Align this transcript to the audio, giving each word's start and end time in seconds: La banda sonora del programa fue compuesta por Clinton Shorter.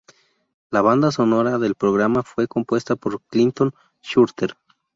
La 0.71 0.81
banda 0.81 1.11
sonora 1.11 1.59
del 1.59 1.75
programa 1.75 2.23
fue 2.23 2.47
compuesta 2.47 2.95
por 2.95 3.21
Clinton 3.25 3.71
Shorter. 4.01 4.57